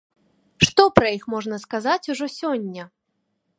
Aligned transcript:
Што 0.67 0.85
пра 0.99 1.11
іх 1.17 1.27
можна 1.35 1.55
сказаць 1.67 2.01
ужо 2.13 2.25
сёння? 2.39 2.83